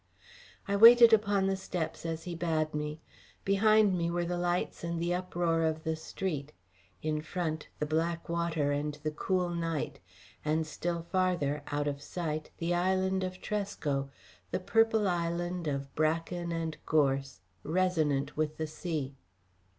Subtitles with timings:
[0.67, 2.99] I waited upon the steps as he bade me.
[3.45, 6.53] Behind me were the lights and the uproar of the street;
[7.03, 9.99] in front, the black water and the cool night;
[10.43, 14.09] and still further, out of sight, the island of Tresco,
[14.49, 19.13] the purple island of bracken and gorse, resonant with the sea.